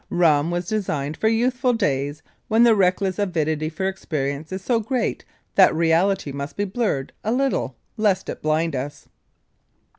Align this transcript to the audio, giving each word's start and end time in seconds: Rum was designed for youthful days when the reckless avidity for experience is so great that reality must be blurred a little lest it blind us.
Rum 0.09 0.49
was 0.49 0.67
designed 0.67 1.15
for 1.15 1.27
youthful 1.27 1.73
days 1.73 2.23
when 2.47 2.63
the 2.63 2.73
reckless 2.75 3.19
avidity 3.19 3.69
for 3.69 3.87
experience 3.87 4.51
is 4.51 4.63
so 4.63 4.79
great 4.79 5.23
that 5.53 5.75
reality 5.75 6.31
must 6.31 6.57
be 6.57 6.65
blurred 6.65 7.13
a 7.23 7.31
little 7.31 7.75
lest 7.97 8.27
it 8.27 8.41
blind 8.41 8.75
us. 8.75 9.07